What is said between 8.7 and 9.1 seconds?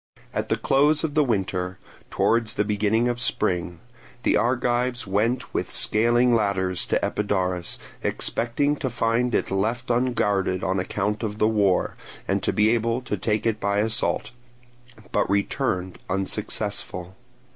to